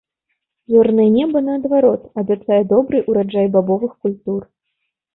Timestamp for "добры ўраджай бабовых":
2.75-3.99